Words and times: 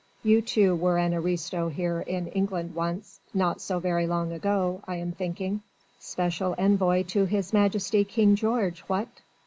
You 0.23 0.41
too 0.41 0.75
were 0.75 0.97
an 0.97 1.13
aristo 1.13 1.69
here 1.69 1.99
in 2.01 2.25
England 2.29 2.73
once 2.73 3.19
not 3.35 3.61
so 3.61 3.77
very 3.77 4.07
long 4.07 4.31
ago, 4.31 4.81
I 4.87 4.95
am 4.95 5.11
thinking 5.11 5.61
special 5.99 6.55
envoy 6.57 7.03
to 7.09 7.25
His 7.25 7.53
Majesty 7.53 8.03
King 8.03 8.35
George, 8.35 8.79
what? 8.87 9.09